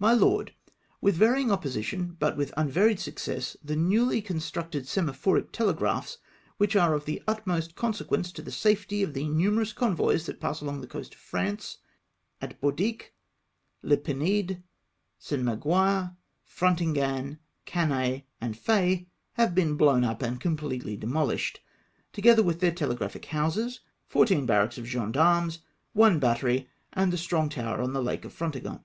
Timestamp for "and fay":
18.40-19.08